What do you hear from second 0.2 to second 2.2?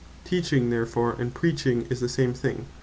Teaching therefore, and Preaching is the